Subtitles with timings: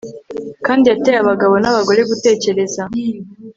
[0.65, 2.81] kandi yateye abagabo nabagore gutekereza